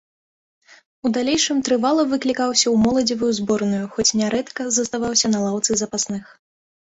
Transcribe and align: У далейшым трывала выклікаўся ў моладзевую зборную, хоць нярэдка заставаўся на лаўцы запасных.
У 1.07 1.09
далейшым 1.17 1.57
трывала 1.67 2.05
выклікаўся 2.13 2.63
ў 2.69 2.75
моладзевую 2.85 3.29
зборную, 3.39 3.83
хоць 3.97 4.07
нярэдка 4.21 4.61
заставаўся 4.81 5.27
на 5.35 5.39
лаўцы 5.45 5.71
запасных. 5.83 6.23